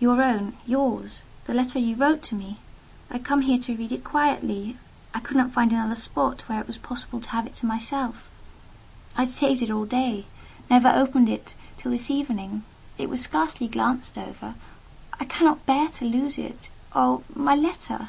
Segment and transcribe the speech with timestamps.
[0.00, 2.58] "Your own: yours—the letter you wrote to me.
[3.10, 4.76] I had come here to read it quietly.
[5.14, 8.28] I could not find another spot where it was possible to have it to myself.
[9.16, 12.64] I had saved it all day—never opened it till this evening:
[12.98, 14.56] it was scarcely glanced over:
[15.20, 16.70] I cannot bear to lose it.
[16.92, 18.08] Oh, my letter!"